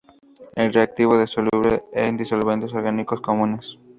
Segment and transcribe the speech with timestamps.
[0.55, 3.77] El reactivo es soluble en disolventes orgánicos comunes.